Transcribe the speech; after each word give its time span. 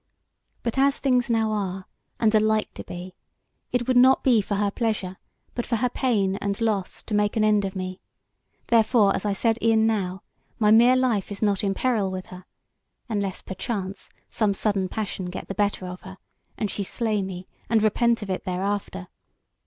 But 0.63 0.79
as 0.79 0.97
things 0.97 1.29
now 1.29 1.51
are, 1.51 1.85
and 2.19 2.33
are 2.33 2.39
like 2.39 2.73
to 2.73 2.83
be, 2.83 3.13
it 3.71 3.87
would 3.87 3.97
not 3.97 4.23
be 4.23 4.41
for 4.41 4.55
her 4.55 4.71
pleasure, 4.71 5.17
but 5.53 5.63
for 5.63 5.75
her 5.75 5.89
pain 5.89 6.37
and 6.37 6.59
loss, 6.59 7.03
to 7.03 7.13
make 7.13 7.37
an 7.37 7.43
end 7.43 7.65
of 7.65 7.75
me, 7.75 8.01
therefore, 8.69 9.15
as 9.15 9.25
I 9.25 9.33
said 9.33 9.59
e'en 9.61 9.85
now, 9.85 10.23
my 10.57 10.71
mere 10.71 10.95
life 10.95 11.31
is 11.31 11.43
not 11.43 11.63
in 11.63 11.75
peril 11.75 12.09
with 12.09 12.25
her; 12.33 12.45
unless, 13.09 13.43
perchance, 13.43 14.09
some 14.27 14.55
sudden 14.55 14.89
passion 14.89 15.25
get 15.27 15.47
the 15.47 15.53
better 15.53 15.85
of 15.85 16.01
her, 16.01 16.17
and 16.57 16.71
she 16.71 16.81
slay 16.81 17.21
me, 17.21 17.45
and 17.69 17.83
repent 17.83 18.23
of 18.23 18.31
it 18.31 18.43
thereafter. 18.43 19.07